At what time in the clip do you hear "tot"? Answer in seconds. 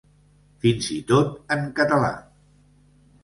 1.11-1.53